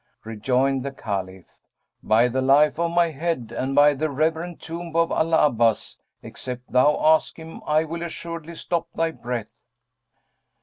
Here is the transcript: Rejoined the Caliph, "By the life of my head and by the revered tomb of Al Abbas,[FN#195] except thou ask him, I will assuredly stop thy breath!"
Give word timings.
Rejoined 0.23 0.81
the 0.83 0.91
Caliph, 0.91 1.45
"By 2.01 2.27
the 2.27 2.41
life 2.41 2.79
of 2.79 2.89
my 2.89 3.11
head 3.11 3.53
and 3.55 3.75
by 3.75 3.93
the 3.93 4.09
revered 4.09 4.59
tomb 4.59 4.95
of 4.95 5.11
Al 5.11 5.35
Abbas,[FN#195] 5.35 5.97
except 6.27 6.71
thou 6.71 6.99
ask 7.05 7.37
him, 7.37 7.61
I 7.67 7.83
will 7.83 8.01
assuredly 8.01 8.55
stop 8.55 8.87
thy 8.95 9.11
breath!" 9.11 9.61